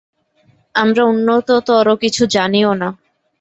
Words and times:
আমরা 0.75 1.03
উন্নততর 1.03 1.87
কিছু 1.95 2.23
জানিও 2.27 2.71
না। 2.73 2.89